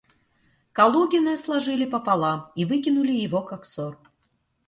[0.77, 3.99] Калугина сложили пополам и выкинули его как сор.